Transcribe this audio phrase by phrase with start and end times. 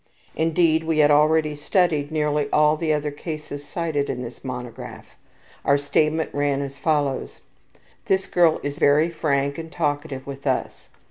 [0.35, 5.15] Indeed, we had already studied nearly all the other cases cited in this monograph.
[5.63, 7.41] Our statement ran as follows:
[8.07, 10.89] ``This girl is very frank and talkative with us.